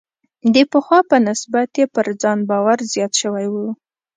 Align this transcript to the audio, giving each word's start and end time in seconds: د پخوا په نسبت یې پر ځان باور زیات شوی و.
د 0.53 0.55
پخوا 0.71 0.99
په 1.09 1.17
نسبت 1.27 1.69
یې 1.79 1.85
پر 1.95 2.07
ځان 2.21 2.39
باور 2.49 2.77
زیات 2.93 3.13
شوی 3.21 3.47
و. 3.49 3.55